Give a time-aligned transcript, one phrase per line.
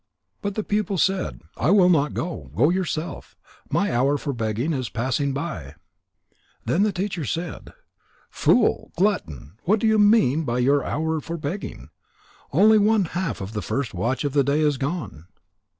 [0.41, 2.49] But the pupil said: "I will not go.
[2.55, 3.37] Go yourself.
[3.69, 5.75] My hour for begging is passing by."
[6.65, 7.73] Then the teacher said:
[8.31, 8.91] "Fool!
[8.97, 9.59] Glutton!
[9.65, 11.91] What do you mean by your hour for begging?
[12.51, 15.27] Only one half of the first watch of the day is gone."